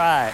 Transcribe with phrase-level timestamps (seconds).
[0.00, 0.32] right.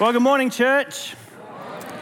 [0.00, 1.14] Well, good morning, church.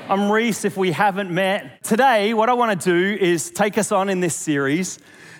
[0.09, 1.83] I'm Reese, if we haven't met.
[1.85, 4.99] Today, what I want to do is take us on in this series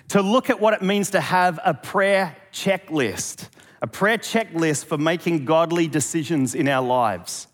[0.09, 3.49] to look at what it means to have a prayer checklist,
[3.81, 7.47] a prayer checklist for making godly decisions in our lives.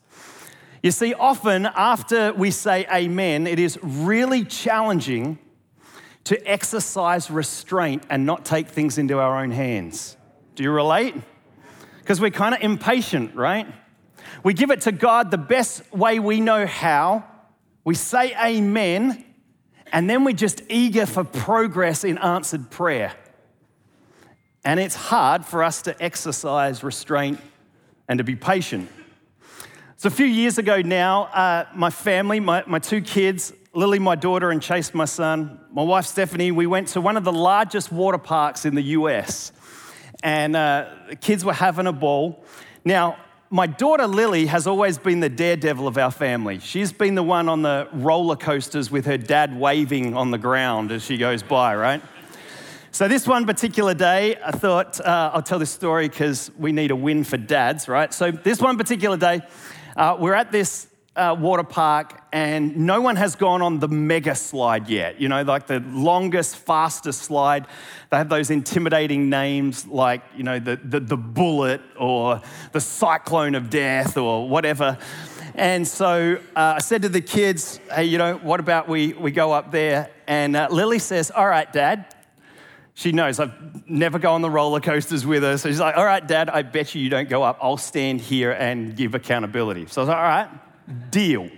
[0.84, 5.40] You see, often after we say amen, it is really challenging
[6.26, 10.18] to exercise restraint and not take things into our own hands.
[10.56, 11.16] Do you relate?
[12.00, 13.68] Because we're kind of impatient, right?
[14.44, 17.24] We give it to God the best way we know how.
[17.84, 19.24] We say amen,
[19.92, 23.14] and then we're just eager for progress in answered prayer.
[24.64, 27.40] And it's hard for us to exercise restraint
[28.08, 28.90] and to be patient.
[29.98, 34.16] So, a few years ago now, uh, my family, my, my two kids, Lily, my
[34.16, 37.92] daughter, and Chase, my son, my wife Stephanie, we went to one of the largest
[37.92, 39.52] water parks in the US.
[40.24, 42.44] And uh, the kids were having a ball.
[42.84, 43.18] Now,
[43.52, 46.58] my daughter Lily has always been the daredevil of our family.
[46.58, 50.92] She's been the one on the roller coasters with her dad waving on the ground
[50.92, 52.02] as she goes by, right?
[52.90, 56.90] So, this one particular day, I thought uh, I'll tell this story because we need
[56.90, 58.12] a win for dads, right?
[58.16, 59.42] So, this one particular day,
[59.96, 60.89] uh, we're at this
[61.20, 65.20] uh, water park and no one has gone on the mega slide yet.
[65.20, 67.68] You know, like the longest, fastest slide.
[68.10, 73.56] They have those intimidating names like, you know, the, the, the bullet or the cyclone
[73.56, 74.98] of death or whatever.
[75.56, 79.32] And so uh, I said to the kids, hey, you know, what about we, we
[79.32, 80.10] go up there?
[80.26, 82.16] And uh, Lily says, all right, dad.
[82.94, 85.58] She knows I've never go on the roller coasters with her.
[85.58, 87.58] So she's like, all right, dad, I bet you you don't go up.
[87.62, 89.86] I'll stand here and give accountability.
[89.88, 90.50] So I was like, all right
[91.12, 91.50] deal.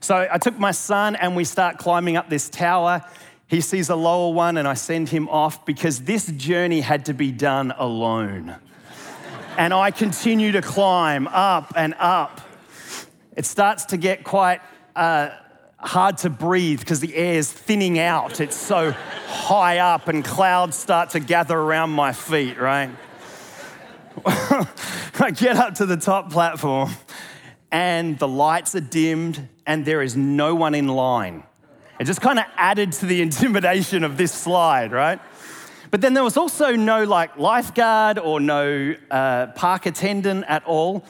[0.00, 3.04] So I took my son and we start climbing up this tower.
[3.48, 7.14] He sees a lower one and I send him off because this journey had to
[7.14, 8.56] be done alone.
[9.56, 12.40] and I continue to climb up and up.
[13.36, 14.60] It starts to get quite
[14.94, 15.30] uh,
[15.78, 18.40] hard to breathe because the air is thinning out.
[18.40, 22.90] It's so high up and clouds start to gather around my feet, right?
[24.26, 26.90] I get up to the top platform
[27.70, 31.42] and the lights are dimmed and there is no one in line.
[31.98, 35.20] It just kind of added to the intimidation of this slide, right?
[35.90, 41.04] But then there was also no like lifeguard or no uh, park attendant at all.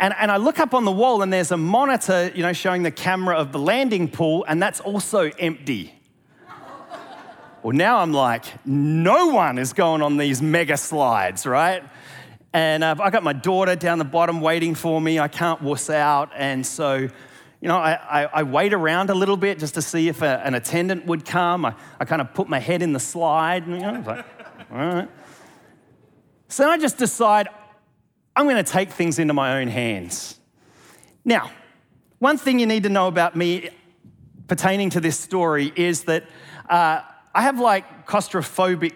[0.00, 2.84] And, and I look up on the wall and there's a monitor, you know, showing
[2.84, 5.92] the camera of the landing pool, and that's also empty.
[7.62, 11.82] well, now I'm like, no one is going on these mega slides, right?
[12.52, 15.18] And uh, I got my daughter down the bottom waiting for me.
[15.18, 16.30] I can't wuss out.
[16.34, 20.08] And so, you know, I, I, I wait around a little bit just to see
[20.08, 21.64] if a, an attendant would come.
[21.64, 23.66] I, I kind of put my head in the slide.
[23.66, 24.24] And, you know, like,
[24.72, 25.08] all right.
[26.48, 27.48] So I just decide
[28.34, 30.38] I'm going to take things into my own hands.
[31.24, 31.50] Now,
[32.20, 33.70] one thing you need to know about me
[34.46, 36.24] pertaining to this story is that
[36.70, 37.02] uh,
[37.34, 38.94] I have like claustrophobic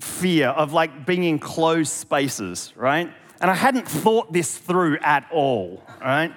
[0.00, 3.12] fear of like being in closed spaces, right?
[3.40, 6.32] And I hadn't thought this through at all, right?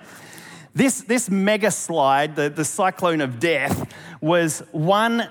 [0.74, 5.28] This, this mega slide, the, the cyclone of death, was one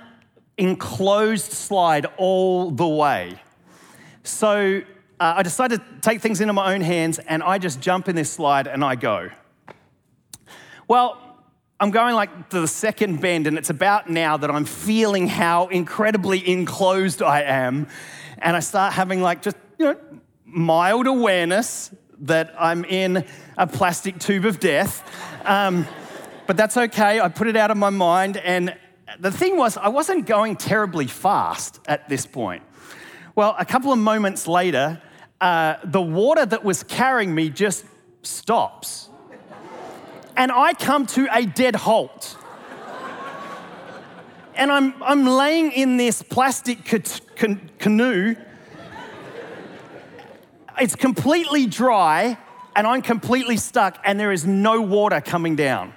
[0.58, 3.40] enclosed slide all the way.
[4.22, 4.82] So
[5.18, 8.16] uh, I decided to take things into my own hands and I just jump in
[8.16, 9.30] this slide and I go.
[10.86, 11.18] Well,
[11.80, 15.66] I'm going like to the second bend, and it's about now that I'm feeling how
[15.66, 17.88] incredibly enclosed I am
[18.42, 19.96] and I start having like just, you know,
[20.44, 23.24] mild awareness that I'm in
[23.56, 25.08] a plastic tube of death.
[25.44, 25.86] Um,
[26.46, 27.20] but that's okay.
[27.20, 28.36] I put it out of my mind.
[28.36, 28.76] And
[29.18, 32.62] the thing was, I wasn't going terribly fast at this point.
[33.34, 35.00] Well, a couple of moments later,
[35.40, 37.84] uh, the water that was carrying me just
[38.22, 39.08] stops.
[40.36, 42.36] And I come to a dead halt
[44.54, 48.36] and I'm, I'm laying in this plastic ca- canoe.
[50.80, 52.38] It's completely dry,
[52.74, 55.92] and I'm completely stuck, and there is no water coming down.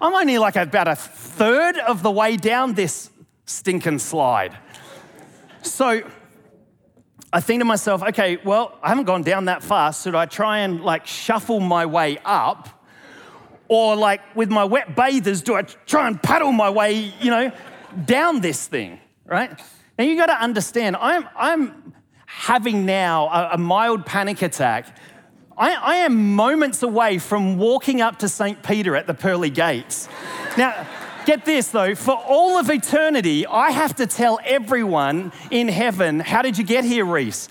[0.00, 3.10] I'm only like about a third of the way down this
[3.46, 4.56] stinking slide.
[5.62, 6.02] So
[7.32, 10.04] I think to myself, okay, well, I haven't gone down that fast.
[10.04, 12.68] Should I try and like shuffle my way up?
[13.68, 17.50] Or, like with my wet bathers, do I try and paddle my way, you know,
[18.04, 19.58] down this thing, right?
[19.98, 21.94] Now, you got to understand, I'm, I'm
[22.26, 24.96] having now a, a mild panic attack.
[25.56, 28.62] I, I, am moments away from walking up to St.
[28.62, 30.08] Peter at the pearly gates.
[30.58, 30.86] now,
[31.24, 36.42] Get this though, for all of eternity, I have to tell everyone in heaven, how
[36.42, 37.48] did you get here, Reese?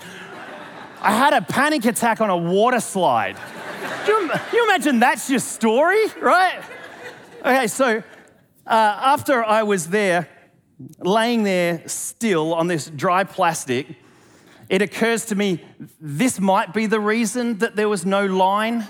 [1.00, 3.36] I had a panic attack on a water slide.
[4.06, 6.62] You, you imagine that's your story, right?
[7.40, 8.02] Okay, so
[8.66, 10.28] uh, after I was there,
[10.98, 13.86] laying there still on this dry plastic,
[14.68, 15.60] it occurs to me
[16.00, 18.80] this might be the reason that there was no line.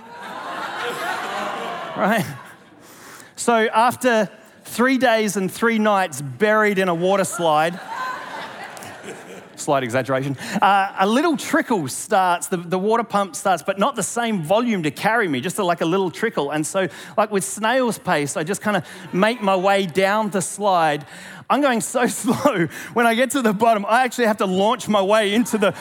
[1.97, 2.25] right?
[3.37, 4.29] So after
[4.65, 7.79] three days and three nights buried in a water slide,
[9.57, 14.03] slight exaggeration, uh, a little trickle starts, the, the water pump starts, but not the
[14.03, 16.51] same volume to carry me, just a, like a little trickle.
[16.51, 20.43] And so, like with snail's pace, I just kind of make my way down the
[20.43, 21.07] slide.
[21.49, 22.67] I'm going so slow.
[22.95, 25.75] When I get to the bottom, I actually have to launch my way into the,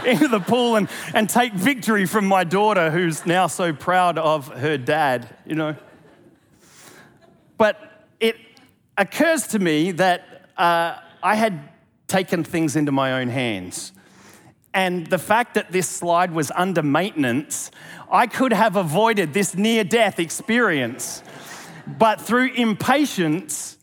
[0.06, 4.48] into the pool and, and take victory from my daughter, who's now so proud of
[4.48, 5.76] her dad, you know.
[7.58, 8.36] But it
[8.98, 11.68] occurs to me that uh, I had
[12.08, 13.92] taken things into my own hands.
[14.72, 17.70] And the fact that this slide was under maintenance,
[18.10, 21.22] I could have avoided this near death experience.
[21.86, 23.78] But through impatience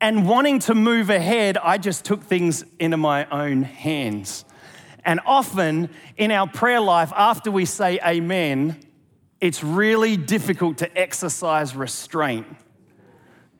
[0.00, 4.44] and wanting to move ahead, I just took things into my own hands.
[5.04, 8.80] And often in our prayer life, after we say amen,
[9.40, 12.46] it's really difficult to exercise restraint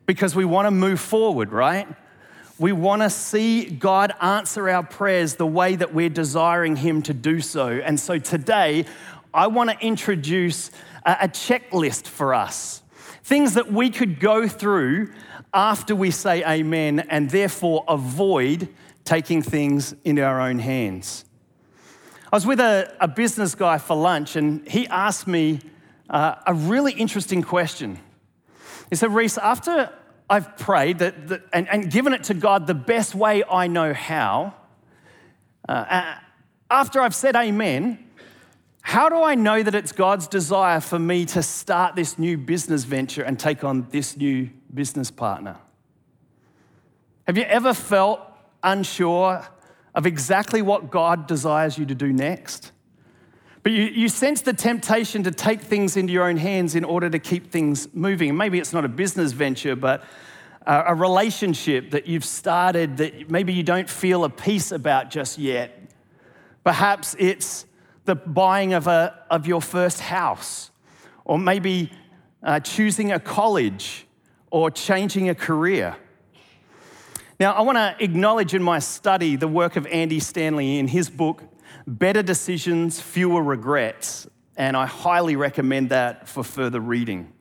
[0.05, 1.87] because we want to move forward, right?
[2.59, 7.13] We want to see God answer our prayers the way that we're desiring Him to
[7.13, 7.69] do so.
[7.69, 8.85] And so today,
[9.33, 10.69] I want to introduce
[11.05, 12.83] a checklist for us
[13.23, 15.13] things that we could go through
[15.53, 18.67] after we say amen and therefore avoid
[19.05, 21.25] taking things into our own hands.
[22.33, 25.59] I was with a, a business guy for lunch and he asked me
[26.09, 27.99] uh, a really interesting question.
[28.89, 29.91] He said, Reese, after
[30.29, 33.93] I've prayed that, that and, and, given it to God the best way I know
[33.93, 34.53] how.
[35.67, 36.15] Uh,
[36.69, 38.05] after I've said amen,
[38.81, 42.83] how do I know that it's God's desire for me to start this new business
[42.83, 45.57] venture and take on this new business partner?
[47.27, 48.21] Have you ever felt
[48.63, 49.45] unsure
[49.95, 52.71] of exactly what God desires you to do next?
[53.69, 57.07] But you, you sense the temptation to take things into your own hands in order
[57.07, 58.35] to keep things moving.
[58.35, 60.03] maybe it's not a business venture, but
[60.65, 65.37] a, a relationship that you've started that maybe you don't feel a peace about just
[65.37, 65.79] yet.
[66.63, 67.67] Perhaps it's
[68.05, 70.71] the buying of, a, of your first house,
[71.23, 71.91] or maybe
[72.41, 74.07] uh, choosing a college
[74.49, 75.95] or changing a career.
[77.39, 81.07] Now, I want to acknowledge in my study the work of Andy Stanley in his
[81.07, 81.43] book,
[81.89, 87.33] Better Decisions, Fewer Regrets, and I highly recommend that for further reading.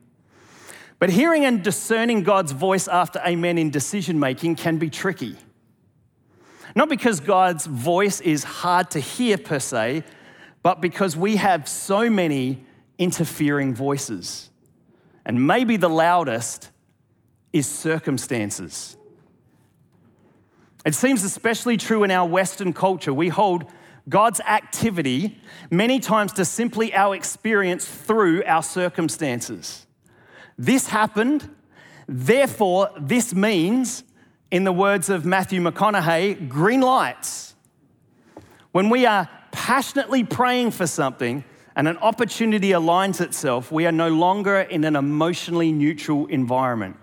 [0.99, 5.37] But hearing and discerning God's voice after amen in decision making can be tricky.
[6.75, 10.03] Not because God's voice is hard to hear per se,
[10.63, 12.65] but because we have so many
[12.97, 14.49] interfering voices.
[15.27, 16.71] And maybe the loudest
[17.53, 18.97] is circumstances.
[20.87, 23.13] It seems especially true in our Western culture.
[23.13, 23.67] We hold
[24.09, 25.39] God's activity
[25.71, 29.87] many times to simply our experience through our circumstances.
[30.57, 31.49] This happened,
[32.07, 34.05] therefore, this means,
[34.51, 37.55] in the words of Matthew McConaughey, green lights.
[38.73, 41.45] When we are passionately praying for something
[41.77, 46.97] and an opportunity aligns itself, we are no longer in an emotionally neutral environment.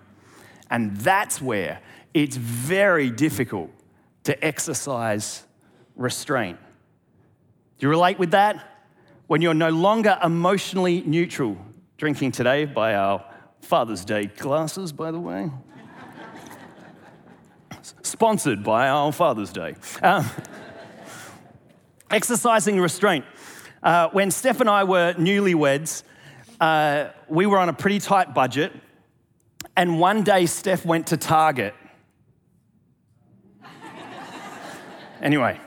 [0.69, 1.81] And that's where
[2.13, 3.69] it's very difficult
[4.23, 5.43] to exercise
[5.95, 6.57] restraint.
[7.77, 8.71] Do you relate with that?
[9.27, 11.57] When you're no longer emotionally neutral,
[11.97, 13.25] drinking today by our
[13.61, 15.49] Father's Day glasses, by the way.
[18.03, 19.75] Sponsored by our Father's Day.
[20.01, 20.29] Um,
[22.09, 23.25] exercising restraint.
[23.81, 26.03] Uh, when Steph and I were newlyweds,
[26.59, 28.71] uh, we were on a pretty tight budget,
[29.75, 31.73] and one day Steph went to Target
[35.25, 35.59] Anyway,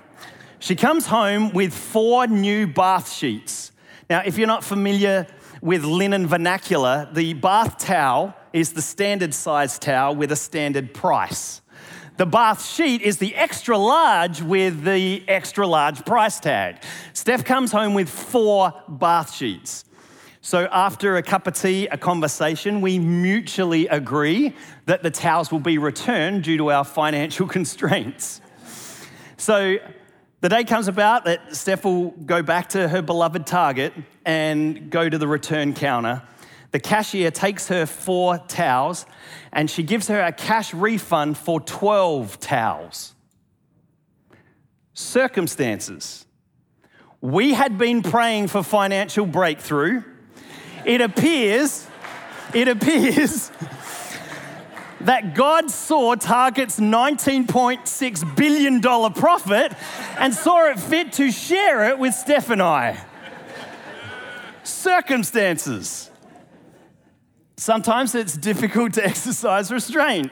[0.61, 3.73] she comes home with four new bath sheets.
[4.11, 5.27] Now, if you're not familiar
[5.61, 11.61] with linen vernacular, the bath towel is the standard size towel with a standard price.
[12.17, 16.83] The bath sheet is the extra large with the extra large price tag.
[17.13, 19.85] Steph comes home with four bath sheets.
[20.41, 24.55] So, after a cup of tea, a conversation, we mutually agree
[24.87, 28.41] that the towels will be returned due to our financial constraints.
[29.39, 29.77] So
[30.41, 33.93] the day comes about that Steph will go back to her beloved Target
[34.25, 36.23] and go to the return counter.
[36.71, 39.07] the cashier takes her four towels
[39.53, 43.15] and she gives her a cash refund for 12 towels.
[44.93, 46.27] Circumstances.
[47.21, 50.03] We had been praying for financial breakthrough.
[50.85, 51.87] It appears,
[52.55, 53.51] it appears
[55.01, 58.81] that God saw Target's $19.6 billion
[59.13, 59.73] profit
[60.19, 62.99] and saw it fit to share it with Steph and I.
[64.65, 66.11] Circumstances.
[67.57, 70.31] Sometimes it's difficult to exercise restraint.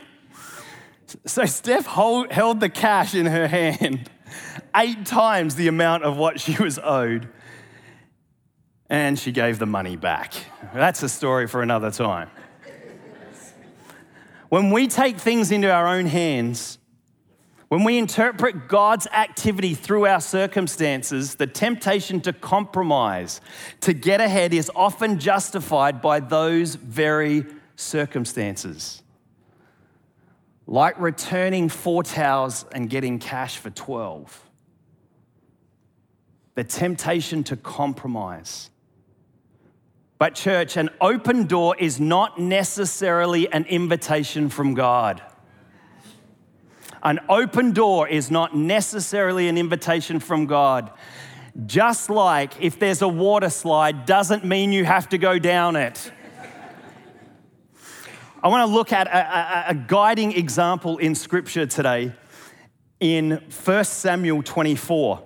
[1.25, 4.11] So Steph hold, held the cash in her hand,
[4.75, 7.29] eight times the amount of what she was owed,
[8.91, 10.35] and she gave the money back.
[10.75, 12.29] That's a story for another time.
[14.49, 16.79] When we take things into our own hands,
[17.69, 23.41] when we interpret God's activity through our circumstances, the temptation to compromise,
[23.81, 29.03] to get ahead, is often justified by those very circumstances.
[30.69, 34.49] Like returning four towels and getting cash for 12.
[36.55, 38.71] The temptation to compromise.
[40.19, 45.21] But, church, an open door is not necessarily an invitation from God.
[47.03, 50.91] An open door is not necessarily an invitation from God.
[51.67, 56.11] Just like if there's a water slide, doesn't mean you have to go down it.
[58.43, 62.13] I want to look at a, a, a guiding example in Scripture today
[63.01, 65.23] in 1 Samuel 24.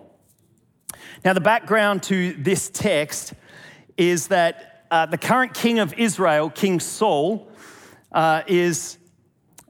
[1.25, 3.35] Now, the background to this text
[3.97, 7.49] is that uh, the current king of Israel, King Saul,
[8.12, 8.99] uh, is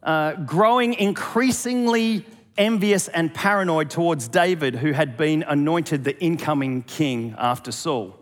[0.03, 2.25] uh, growing increasingly
[2.57, 8.17] envious and paranoid towards David, who had been anointed the incoming king after Saul.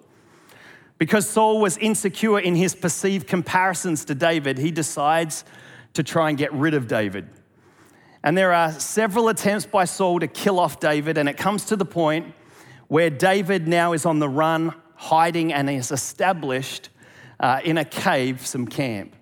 [0.99, 5.45] Because Saul was insecure in his perceived comparisons to David, he decides
[5.95, 7.29] to try and get rid of David.
[8.25, 11.77] And there are several attempts by Saul to kill off David, and it comes to
[11.77, 12.35] the point
[12.89, 16.91] where David now is on the run, hiding and is established
[17.41, 19.15] uh, in a cave some camp.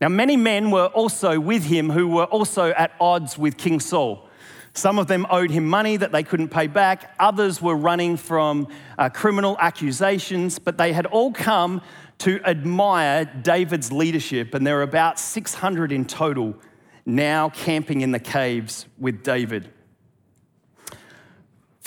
[0.00, 4.28] Now, many men were also with him who were also at odds with King Saul.
[4.74, 7.14] Some of them owed him money that they couldn't pay back.
[7.18, 11.80] Others were running from uh, criminal accusations, but they had all come
[12.18, 16.56] to admire David's leadership, and there were about 600 in total
[17.06, 19.70] now camping in the caves with David.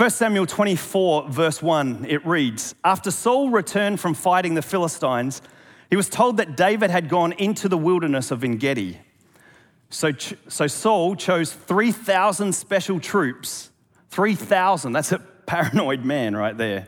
[0.01, 5.43] 1 Samuel 24, verse 1, it reads After Saul returned from fighting the Philistines,
[5.91, 8.97] he was told that David had gone into the wilderness of En Gedi.
[9.91, 10.11] So,
[10.47, 13.69] so Saul chose 3,000 special troops.
[14.09, 16.87] 3,000, that's a paranoid man right there.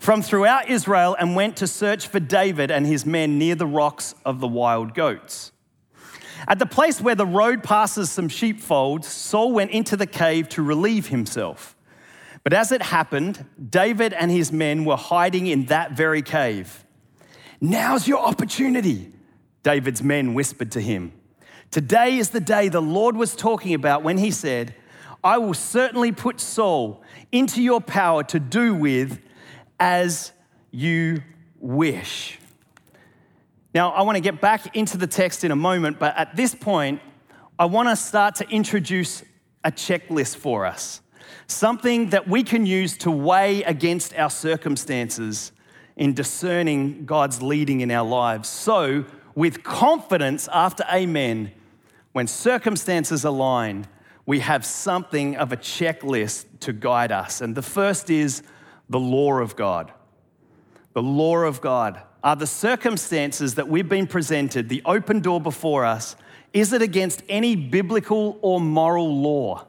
[0.00, 4.16] From throughout Israel and went to search for David and his men near the rocks
[4.24, 5.52] of the wild goats.
[6.48, 10.62] At the place where the road passes some sheepfolds, Saul went into the cave to
[10.64, 11.76] relieve himself.
[12.44, 16.84] But as it happened, David and his men were hiding in that very cave.
[17.60, 19.12] Now's your opportunity,
[19.62, 21.12] David's men whispered to him.
[21.70, 24.74] Today is the day the Lord was talking about when he said,
[25.22, 29.20] I will certainly put Saul into your power to do with
[29.78, 30.32] as
[30.72, 31.22] you
[31.60, 32.40] wish.
[33.72, 36.54] Now, I want to get back into the text in a moment, but at this
[36.56, 37.00] point,
[37.56, 39.22] I want to start to introduce
[39.62, 41.01] a checklist for us
[41.46, 45.52] something that we can use to weigh against our circumstances
[45.96, 48.48] in discerning God's leading in our lives.
[48.48, 51.52] So, with confidence after Amen,
[52.12, 53.86] when circumstances align,
[54.26, 57.40] we have something of a checklist to guide us.
[57.40, 58.42] And the first is
[58.88, 59.92] the law of God.
[60.92, 65.84] The law of God are the circumstances that we've been presented, the open door before
[65.84, 66.14] us.
[66.52, 69.66] Is it against any biblical or moral law?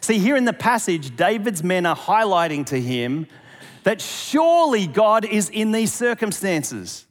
[0.00, 3.26] See, here in the passage, David's men are highlighting to him
[3.84, 7.06] that surely God is in these circumstances.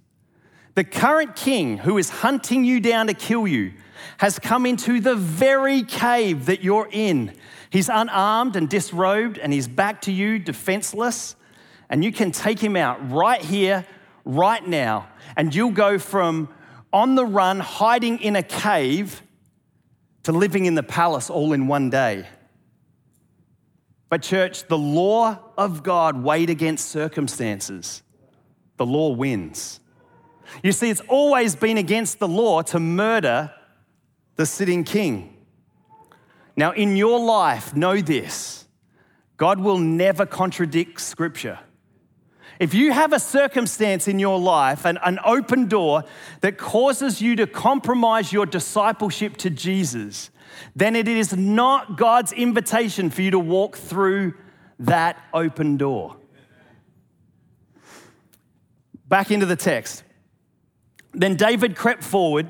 [0.75, 3.74] The current king who is hunting you down to kill you
[4.18, 7.34] has come into the very cave that you're in.
[7.70, 11.36] He's unarmed and disrobed, and he's back to you defenseless.
[11.89, 13.86] And you can take him out right here,
[14.25, 15.08] right now.
[15.36, 16.50] And you'll go from
[16.92, 19.22] on the run, hiding in a cave,
[20.24, 22.27] to living in the palace all in one day.
[24.10, 28.04] But, church, the law of God weighed against circumstances.
[28.78, 29.80] The law wins.
[30.62, 33.52] You see, it's always been against the law to murder
[34.36, 35.36] the sitting king.
[36.56, 38.68] Now, in your life, know this
[39.38, 41.60] God will never contradict scripture.
[42.60, 46.04] If you have a circumstance in your life, an, an open door
[46.42, 50.30] that causes you to compromise your discipleship to Jesus,
[50.76, 54.34] then it is not God's invitation for you to walk through
[54.80, 56.18] that open door.
[59.08, 60.04] Back into the text.
[61.14, 62.50] Then David crept forward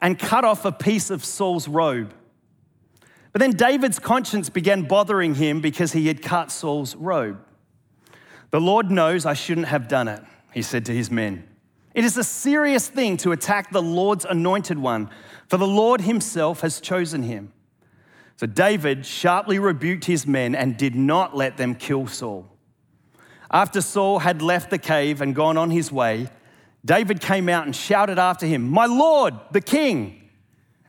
[0.00, 2.14] and cut off a piece of Saul's robe.
[3.32, 7.44] But then David's conscience began bothering him because he had cut Saul's robe.
[8.50, 10.22] The Lord knows I shouldn't have done it,
[10.52, 11.49] he said to his men.
[11.94, 15.10] It is a serious thing to attack the Lord's anointed one,
[15.48, 17.52] for the Lord himself has chosen him.
[18.36, 22.46] So David sharply rebuked his men and did not let them kill Saul.
[23.50, 26.28] After Saul had left the cave and gone on his way,
[26.84, 30.30] David came out and shouted after him, My Lord, the king!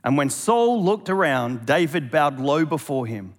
[0.03, 3.35] And when Saul looked around, David bowed low before him.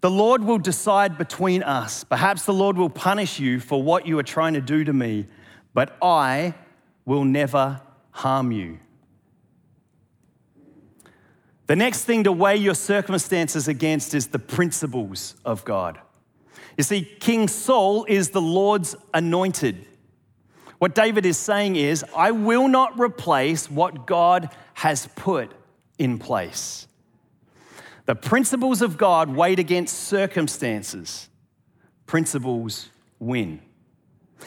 [0.00, 2.04] The Lord will decide between us.
[2.04, 5.26] Perhaps the Lord will punish you for what you are trying to do to me,
[5.74, 6.54] but I
[7.04, 8.78] will never harm you.
[11.66, 16.00] The next thing to weigh your circumstances against is the principles of God.
[16.76, 19.86] You see, King Saul is the Lord's anointed.
[20.78, 25.52] What David is saying is, I will not replace what God has put
[25.98, 26.88] in place.
[28.06, 31.28] The principles of God weighed against circumstances.
[32.06, 32.88] Principles
[33.20, 33.60] win.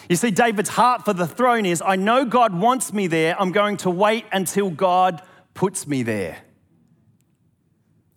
[0.10, 3.40] You see, David's heart for the throne is I know God wants me there.
[3.40, 5.22] I'm going to wait until God
[5.54, 6.38] puts me there.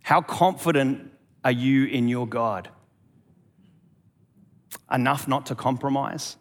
[0.03, 1.11] How confident
[1.45, 2.69] are you in your God?
[4.91, 6.37] Enough not to compromise?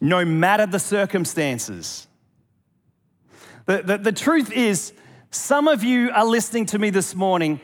[0.00, 2.08] No matter the circumstances.
[3.66, 4.92] The, the, the truth is,
[5.30, 7.60] some of you are listening to me this morning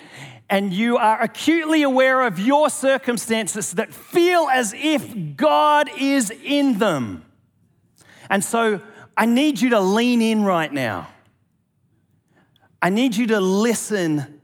[0.51, 6.79] and you are acutely aware of your circumstances that feel as if God is in
[6.79, 7.25] them.
[8.29, 8.81] And so
[9.17, 11.09] I need you to lean in right now.
[12.83, 14.41] I need you to listen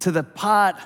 [0.00, 0.76] to the part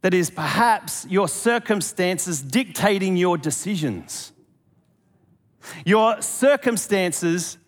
[0.00, 4.32] that is perhaps your circumstances dictating your decisions,
[5.84, 7.58] your circumstances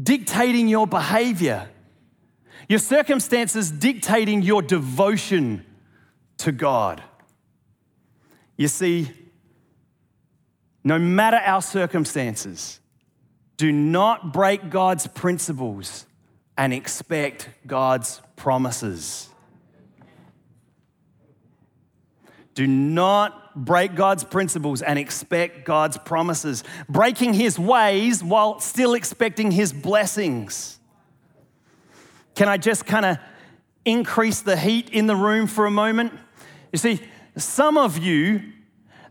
[0.00, 1.68] dictating your behavior
[2.68, 5.64] your circumstances dictating your devotion
[6.38, 7.02] to God.
[8.56, 9.10] You see,
[10.84, 12.80] no matter our circumstances,
[13.56, 16.06] do not break God's principles
[16.56, 19.28] and expect God's promises.
[22.54, 26.64] Do not break God's principles and expect God's promises.
[26.88, 30.78] Breaking his ways while still expecting his blessings.
[32.34, 33.18] Can I just kind of
[33.84, 36.12] increase the heat in the room for a moment?
[36.72, 37.00] You see,
[37.36, 38.42] some of you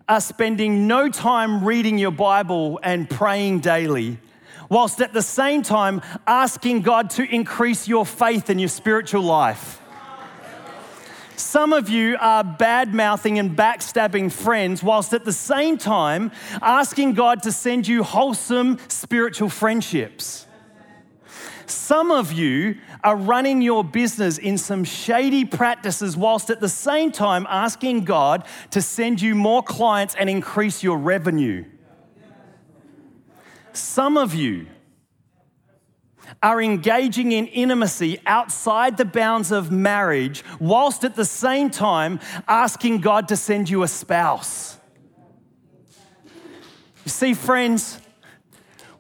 [0.10, 4.18] are spending no time reading your Bible and praying daily,
[4.70, 9.80] whilst at the same time asking God to increase your faith in your spiritual life.
[11.36, 16.32] Some of you are bad mouthing and backstabbing friends, whilst at the same time
[16.62, 20.46] asking God to send you wholesome spiritual friendships.
[21.92, 27.12] Some of you are running your business in some shady practices whilst at the same
[27.12, 31.66] time asking God to send you more clients and increase your revenue.
[33.74, 34.68] Some of you
[36.42, 43.02] are engaging in intimacy outside the bounds of marriage whilst at the same time asking
[43.02, 44.78] God to send you a spouse.
[47.04, 48.00] You see, friends,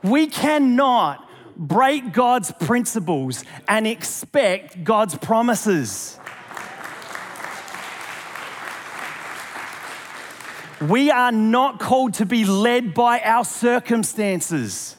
[0.03, 6.19] we cannot break God's principles and expect God's promises.
[10.81, 14.95] We are not called to be led by our circumstances.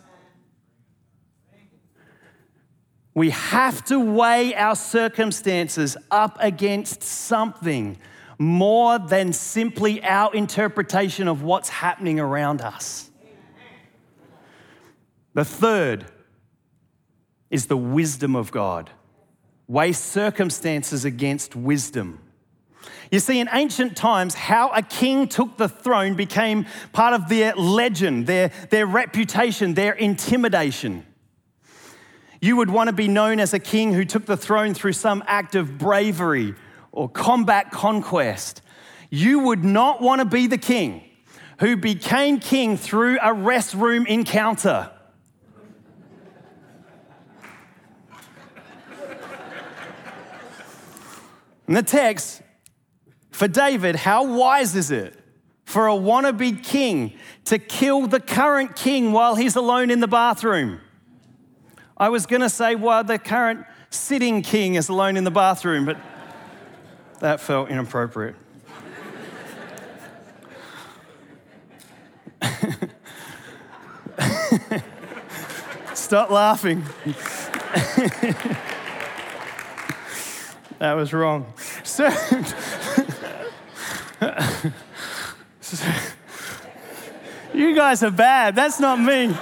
[3.14, 7.98] We have to weigh our circumstances up against something
[8.38, 13.10] more than simply our interpretation of what's happening around us.
[15.34, 16.06] The third
[17.52, 18.90] is the wisdom of God.
[19.68, 22.18] Weigh circumstances against wisdom.
[23.12, 27.54] You see, in ancient times, how a king took the throne became part of their
[27.54, 31.06] legend, their, their reputation, their intimidation.
[32.40, 35.22] You would want to be known as a king who took the throne through some
[35.26, 36.54] act of bravery
[36.90, 38.62] or combat conquest.
[39.10, 41.04] You would not want to be the king
[41.60, 44.90] who became king through a restroom encounter.
[51.68, 52.40] In the text,
[53.30, 55.18] for David, how wise is it
[55.64, 57.14] for a wannabe king
[57.46, 60.78] to kill the current king while he's alone in the bathroom.
[61.96, 65.86] I was going to say while the current sitting king is alone in the bathroom,
[65.86, 65.96] but
[67.20, 68.36] that felt inappropriate.
[75.94, 76.84] Stop laughing.
[80.82, 81.46] that was wrong.
[81.84, 82.08] So,
[87.54, 88.56] you guys are bad.
[88.56, 89.32] That's not me.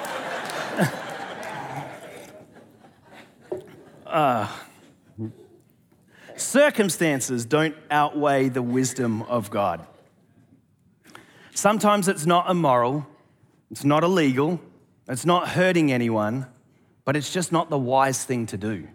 [4.05, 4.49] Uh,
[6.37, 9.87] circumstances don't outweigh the wisdom of God.
[11.55, 13.07] Sometimes it's not immoral,
[13.71, 14.61] it's not illegal,
[15.09, 16.45] it's not hurting anyone,
[17.07, 18.89] but it's just not the wise thing to do.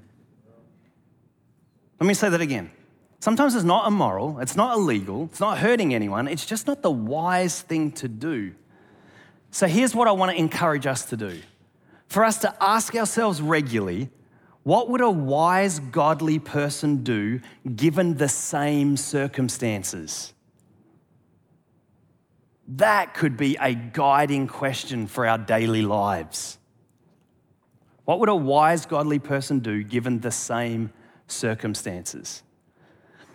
[2.00, 2.72] Let me say that again.
[3.20, 6.92] Sometimes it's not immoral, it's not illegal, it's not hurting anyone, it's just not the
[6.92, 8.54] wise thing to do.
[9.52, 11.42] So here's what I want to encourage us to do
[12.08, 14.10] for us to ask ourselves regularly
[14.64, 17.40] what would a wise, godly person do
[17.76, 20.34] given the same circumstances?
[22.68, 26.58] That could be a guiding question for our daily lives.
[28.06, 30.92] What would a wise, godly person do given the same
[31.28, 32.44] circumstances?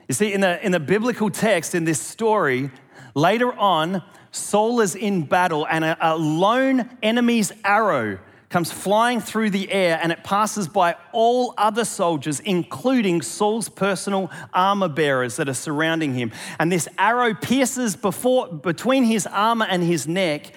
[0.08, 2.70] You see, in the, in the biblical text, in this story,
[3.14, 9.50] later on, Saul is in battle and a, a lone enemy's arrow comes flying through
[9.50, 15.48] the air and it passes by all other soldiers, including Saul's personal armor bearers that
[15.48, 16.32] are surrounding him.
[16.58, 20.52] And this arrow pierces before, between his armor and his neck,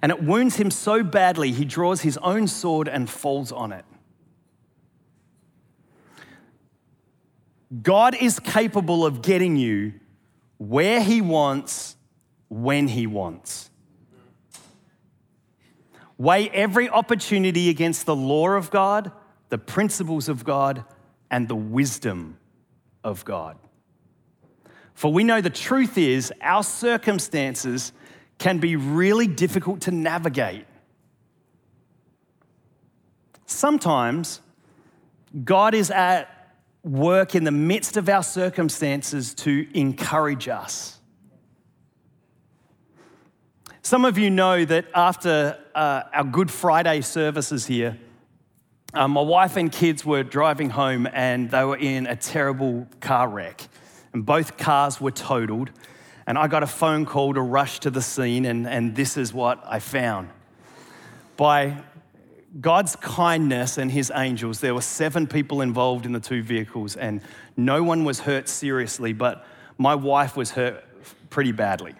[0.00, 3.84] and it wounds him so badly he draws his own sword and falls on it.
[7.80, 9.94] God is capable of getting you
[10.58, 11.96] where He wants,
[12.48, 13.70] when He wants.
[16.18, 19.10] Weigh every opportunity against the law of God,
[19.48, 20.84] the principles of God,
[21.30, 22.36] and the wisdom
[23.02, 23.56] of God.
[24.94, 27.92] For we know the truth is, our circumstances
[28.38, 30.66] can be really difficult to navigate.
[33.46, 34.40] Sometimes
[35.44, 36.41] God is at
[36.84, 40.98] work in the midst of our circumstances to encourage us.
[43.82, 47.98] Some of you know that after uh, our Good Friday services here,
[48.94, 53.28] um, my wife and kids were driving home and they were in a terrible car
[53.28, 53.66] wreck.
[54.12, 55.70] And both cars were totaled.
[56.26, 59.32] And I got a phone call to rush to the scene, and, and this is
[59.32, 60.30] what I found.
[61.36, 61.82] By
[62.60, 67.22] God's kindness and his angels, there were seven people involved in the two vehicles, and
[67.56, 69.46] no one was hurt seriously, but
[69.78, 70.84] my wife was hurt
[71.30, 71.94] pretty badly.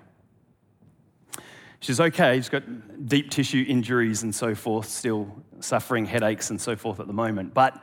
[1.80, 2.62] She's okay, she's got
[3.06, 7.54] deep tissue injuries and so forth, still suffering headaches and so forth at the moment.
[7.54, 7.74] But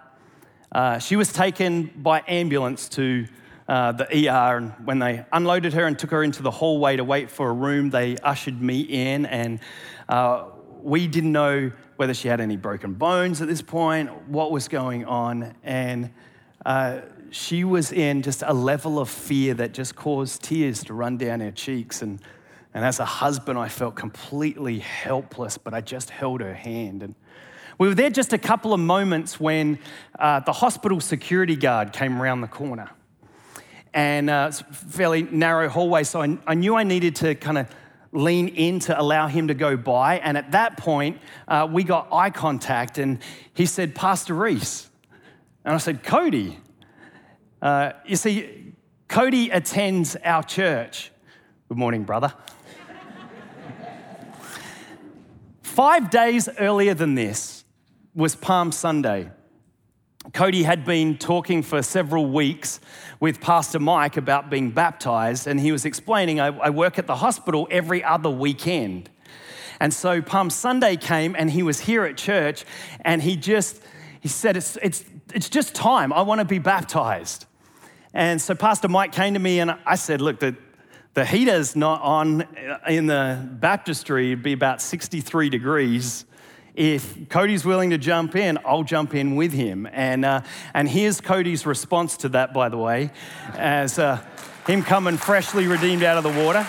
[0.72, 3.26] uh, she was taken by ambulance to
[3.68, 7.04] uh, the ER, and when they unloaded her and took her into the hallway to
[7.04, 9.60] wait for a room, they ushered me in, and
[10.08, 10.46] uh,
[10.82, 15.04] we didn't know whether she had any broken bones at this point, what was going
[15.04, 16.10] on, and
[16.66, 21.18] uh, she was in just a level of fear that just caused tears to run
[21.18, 22.02] down her cheeks.
[22.02, 22.22] And
[22.74, 27.04] and as a husband, I felt completely helpless, but I just held her hand.
[27.04, 27.16] And
[27.78, 29.78] we were there just a couple of moments when
[30.18, 32.92] uh, the hospital security guard came around the corner.
[33.94, 37.58] And uh, it's a fairly narrow hallway, so I, I knew I needed to kind
[37.58, 37.68] of
[38.12, 40.20] lean in to allow him to go by.
[40.20, 43.20] And at that point, uh, we got eye contact, and
[43.54, 44.90] he said, Pastor Reese.
[45.66, 46.58] And I said, Cody.
[47.62, 48.74] Uh, you see,
[49.08, 51.12] Cody attends our church.
[51.68, 52.34] Good morning, brother.
[55.62, 57.66] Five days earlier than this
[58.16, 59.30] was Palm Sunday.
[60.34, 62.80] Cody had been talking for several weeks
[63.20, 67.16] with Pastor Mike about being baptized, and he was explaining, I, I, work at the
[67.16, 69.10] hospital every other weekend.
[69.80, 72.66] And so Palm Sunday came, and he was here at church,
[73.02, 73.82] and he just,
[74.20, 76.14] he said, it's, it's, it's just time.
[76.14, 77.46] I want to be baptized.
[78.14, 80.56] And so Pastor Mike came to me, and I said, Look, the,
[81.14, 86.26] the heater's not on uh, in the baptistry, it'd be about 63 degrees.
[86.80, 89.86] If Cody's willing to jump in, I'll jump in with him.
[89.92, 93.12] And, uh, and here's Cody's response to that, by the way,
[93.56, 94.24] as uh,
[94.66, 96.66] him coming freshly redeemed out of the water.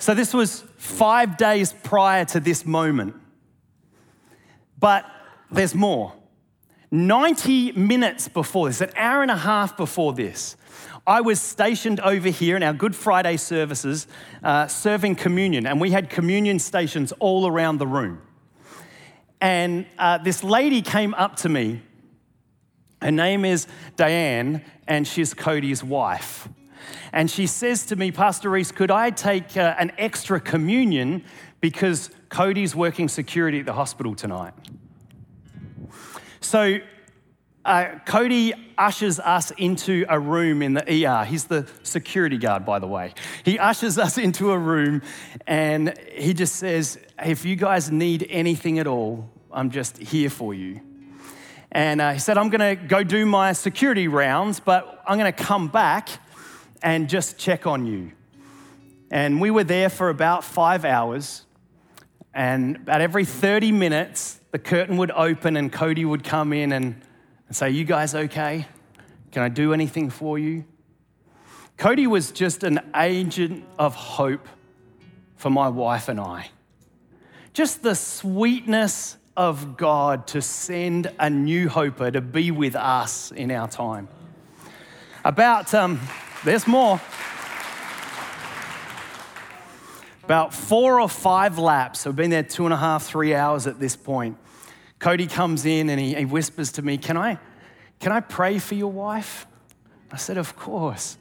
[0.00, 3.14] So, this was five days prior to this moment.
[4.80, 5.06] But
[5.52, 6.12] there's more.
[6.90, 10.56] 90 minutes before this, an hour and a half before this,
[11.06, 14.06] I was stationed over here in our Good Friday services
[14.42, 18.22] uh, serving communion, and we had communion stations all around the room.
[19.38, 21.82] And uh, this lady came up to me.
[23.02, 26.48] Her name is Diane, and she's Cody's wife.
[27.12, 31.22] And she says to me, Pastor Reese, could I take uh, an extra communion
[31.60, 34.54] because Cody's working security at the hospital tonight?
[36.40, 36.78] So
[37.64, 41.24] uh, Cody ushers us into a room in the ER.
[41.24, 43.14] He's the security guard, by the way.
[43.44, 45.02] He ushers us into a room
[45.46, 50.52] and he just says, If you guys need anything at all, I'm just here for
[50.52, 50.80] you.
[51.72, 55.32] And uh, he said, I'm going to go do my security rounds, but I'm going
[55.32, 56.08] to come back
[56.82, 58.12] and just check on you.
[59.10, 61.44] And we were there for about five hours.
[62.34, 67.00] And about every 30 minutes, the curtain would open and Cody would come in and
[67.48, 68.66] and say, You guys okay?
[69.32, 70.64] Can I do anything for you?
[71.76, 74.48] Cody was just an agent of hope
[75.36, 76.50] for my wife and I.
[77.52, 83.50] Just the sweetness of God to send a new hoper to be with us in
[83.50, 84.08] our time.
[85.24, 86.00] About, um,
[86.44, 87.00] there's more.
[90.22, 92.06] About four or five laps.
[92.06, 94.36] I've been there two and a half, three hours at this point.
[94.98, 97.38] Cody comes in and he, he whispers to me, can I,
[98.00, 99.46] can I pray for your wife?
[100.10, 101.18] I said, Of course.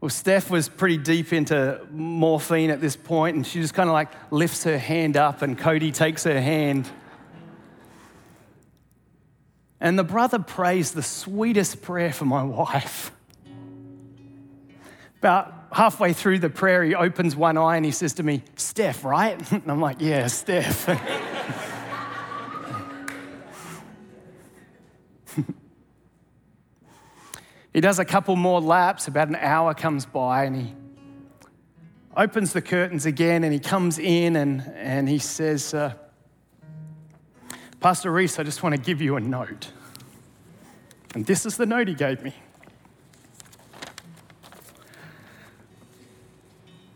[0.00, 3.94] Well, Steph was pretty deep into morphine at this point, and she just kind of
[3.94, 6.88] like lifts her hand up, and Cody takes her hand.
[9.80, 13.10] And the brother prays the sweetest prayer for my wife.
[15.18, 19.04] About halfway through the prayer, he opens one eye and he says to me, Steph,
[19.04, 19.40] right?
[19.52, 20.88] And I'm like, Yeah, Steph.
[27.78, 30.74] he does a couple more laps, about an hour comes by, and he
[32.16, 35.94] opens the curtains again and he comes in and, and he says, uh,
[37.78, 39.70] Pastor Reese, I just want to give you a note.
[41.14, 42.34] And this is the note he gave me.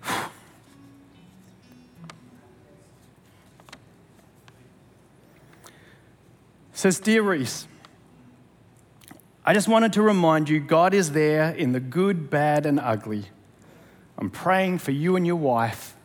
[6.73, 7.68] says, Dear Reese,
[9.44, 13.24] I just wanted to remind you God is there in the good, bad, and ugly.
[14.16, 15.96] I'm praying for you and your wife,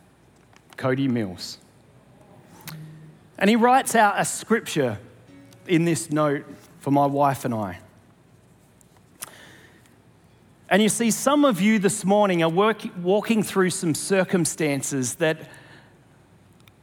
[0.76, 1.58] Cody Mills.
[3.38, 4.98] And he writes out a scripture
[5.68, 6.46] in this note
[6.80, 7.78] for my wife and I.
[10.68, 15.48] And you see, some of you this morning are work, walking through some circumstances that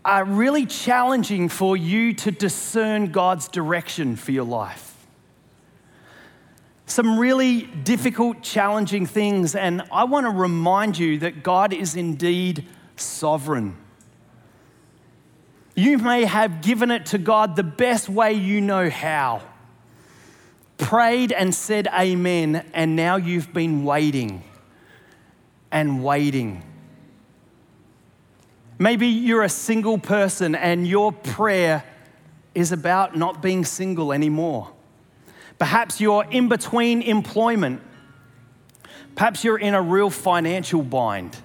[0.05, 4.94] are really challenging for you to discern God's direction for your life
[6.85, 9.55] some really difficult, challenging things.
[9.55, 13.77] And I want to remind you that God is indeed sovereign.
[15.75, 19.41] You may have given it to God the best way you know how,
[20.77, 24.43] prayed and said amen, and now you've been waiting
[25.71, 26.63] and waiting.
[28.77, 31.83] Maybe you're a single person and your prayer
[32.53, 34.71] is about not being single anymore.
[35.57, 37.81] Perhaps you're in between employment.
[39.15, 41.37] Perhaps you're in a real financial bind.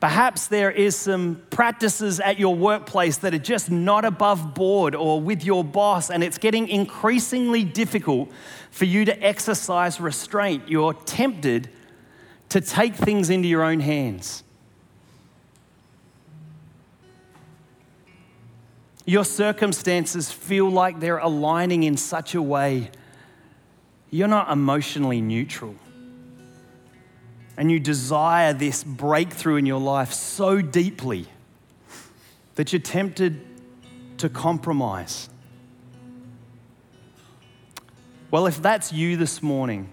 [0.00, 5.20] Perhaps there is some practices at your workplace that are just not above board or
[5.20, 8.28] with your boss, and it's getting increasingly difficult
[8.72, 10.68] for you to exercise restraint.
[10.68, 11.70] You're tempted
[12.48, 14.42] to take things into your own hands.
[19.12, 22.90] Your circumstances feel like they're aligning in such a way
[24.08, 25.74] you're not emotionally neutral.
[27.58, 31.26] And you desire this breakthrough in your life so deeply
[32.54, 33.38] that you're tempted
[34.16, 35.28] to compromise.
[38.30, 39.90] Well, if that's you this morning,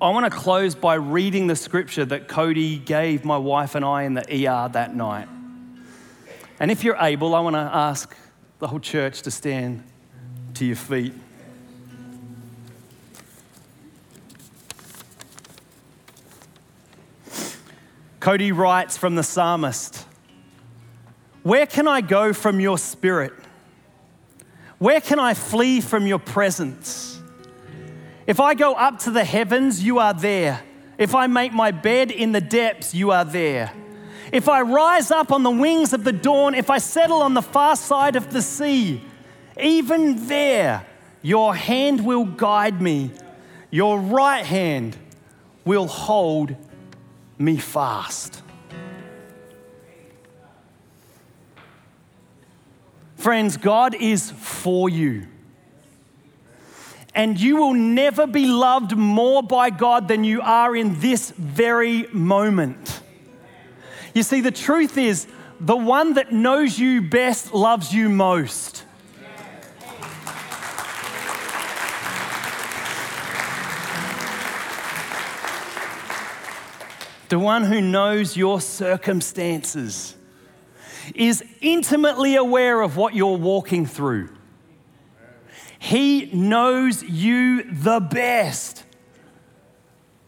[0.00, 4.04] I want to close by reading the scripture that Cody gave my wife and I
[4.04, 5.28] in the ER that night.
[6.60, 8.14] And if you're able, I want to ask
[8.58, 9.82] the whole church to stand
[10.54, 11.14] to your feet.
[18.20, 20.04] Cody writes from the psalmist
[21.42, 23.32] Where can I go from your spirit?
[24.78, 27.18] Where can I flee from your presence?
[28.26, 30.62] If I go up to the heavens, you are there.
[30.98, 33.72] If I make my bed in the depths, you are there.
[34.32, 37.42] If I rise up on the wings of the dawn, if I settle on the
[37.42, 39.02] far side of the sea,
[39.56, 40.86] even there
[41.22, 43.10] Your hand will guide me,
[43.70, 44.96] your right hand
[45.64, 46.56] will hold
[47.38, 48.42] me fast.
[53.16, 55.26] Friends, God is for you.
[57.14, 62.06] And you will never be loved more by God than you are in this very
[62.12, 62.99] moment.
[64.14, 65.26] You see, the truth is,
[65.60, 68.84] the one that knows you best loves you most.
[77.28, 80.16] The one who knows your circumstances
[81.14, 84.30] is intimately aware of what you're walking through.
[85.78, 88.84] He knows you the best,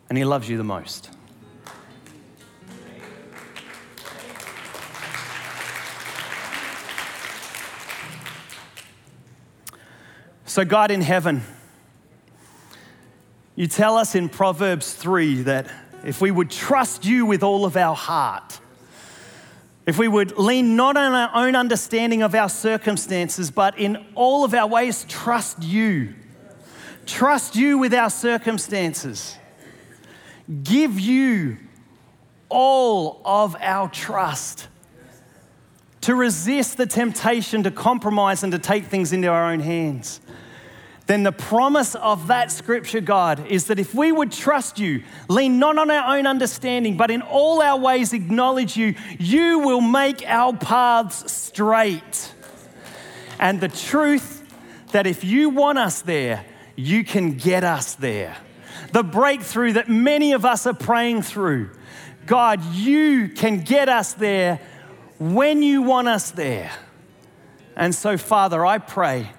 [0.08, 1.10] and He loves you the most.
[10.52, 11.40] So, God in heaven,
[13.56, 15.72] you tell us in Proverbs 3 that
[16.04, 18.60] if we would trust you with all of our heart,
[19.86, 24.44] if we would lean not on our own understanding of our circumstances, but in all
[24.44, 26.12] of our ways trust you,
[27.06, 29.38] trust you with our circumstances,
[30.62, 31.56] give you
[32.50, 34.68] all of our trust,
[36.02, 40.20] to resist the temptation to compromise and to take things into our own hands
[41.12, 45.58] then the promise of that scripture, God, is that if we would trust you, lean
[45.58, 50.24] not on our own understanding, but in all our ways acknowledge you, you will make
[50.26, 52.32] our paths straight.
[53.38, 54.42] And the truth
[54.92, 56.46] that if you want us there,
[56.76, 58.36] you can get us there.
[58.92, 61.70] The breakthrough that many of us are praying through,
[62.24, 64.60] God, you can get us there
[65.18, 66.72] when you want us there.
[67.76, 69.30] And so, Father, I pray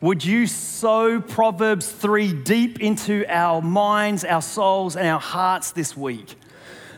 [0.00, 5.94] would you sow Proverbs 3 deep into our minds, our souls, and our hearts this
[5.94, 6.36] week?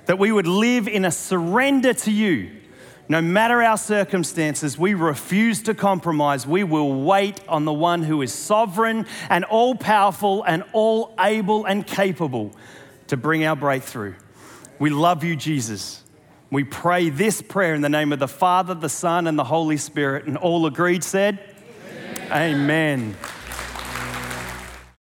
[0.06, 2.50] That we would live in a surrender to you.
[3.08, 6.46] No matter our circumstances, we refuse to compromise.
[6.46, 11.64] We will wait on the one who is sovereign and all powerful and all able
[11.64, 12.52] and capable
[13.08, 14.14] to bring our breakthrough.
[14.78, 16.02] We love you, Jesus.
[16.50, 19.76] We pray this prayer in the name of the Father, the Son, and the Holy
[19.76, 20.26] Spirit.
[20.26, 21.51] And all agreed said,
[22.32, 23.14] Amen.